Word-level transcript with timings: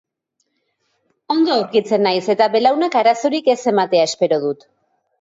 Ondo 1.35 1.53
aurkitzen 1.57 2.05
naiz, 2.07 2.23
eta 2.37 2.49
belaunak 2.57 3.01
arazorik 3.05 3.55
ez 3.57 3.59
ematea 3.77 4.11
espero 4.11 4.45
dut. 4.51 4.71